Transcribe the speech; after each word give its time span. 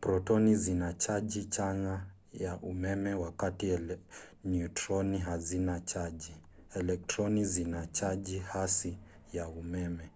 protoni 0.00 0.54
zina 0.56 0.92
chaji 0.92 1.44
chanya 1.44 2.06
ya 2.32 2.56
umeme 2.58 3.14
wakati 3.14 3.66
neutroni 4.44 5.18
hazina 5.18 5.80
chaji. 5.80 6.34
elektroni 6.74 7.44
zina 7.44 7.86
chaji 7.86 8.38
hasi 8.38 8.98
ya 9.32 9.48
umeme 9.48 10.10